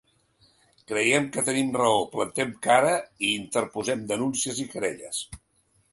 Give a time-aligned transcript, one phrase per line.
[0.91, 2.95] Creiem que tenim raó, plantem cara
[3.27, 5.21] i interposem denúncies i querelles.